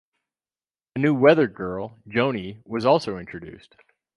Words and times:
A 0.95 0.99
new 0.99 1.13
weather 1.13 1.45
girl, 1.45 1.99
Joni, 2.07 2.63
was 2.65 2.85
also 2.87 3.19
introduced. 3.19 3.75